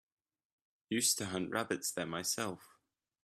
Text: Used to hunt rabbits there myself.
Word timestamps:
Used 0.89 1.19
to 1.19 1.27
hunt 1.27 1.51
rabbits 1.51 1.91
there 1.91 2.07
myself. 2.07 2.79